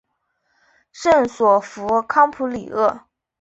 [0.91, 3.01] 圣索弗康普里厄。